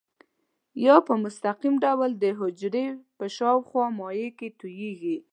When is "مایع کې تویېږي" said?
3.99-5.17